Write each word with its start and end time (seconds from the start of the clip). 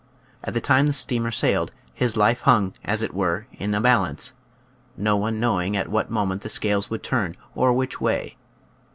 At 0.43 0.55
the 0.55 0.61
time 0.61 0.87
the 0.87 0.93
steamer 0.93 1.29
sailed 1.29 1.69
his 1.93 2.15
Kfe 2.15 2.39
hung, 2.39 2.73
as 2.83 3.03
it 3.03 3.13
were, 3.13 3.45
in 3.53 3.75
a 3.75 3.79
balance, 3.81 4.33
no 4.97 5.15
one 5.15 5.39
knowing 5.39 5.77
at 5.77 5.89
what 5.91 6.09
moment 6.09 6.41
the 6.41 6.49
scales 6.49 6.89
would 6.89 7.03
turn, 7.03 7.37
or 7.53 7.71
which 7.71 8.01
way. 8.01 8.35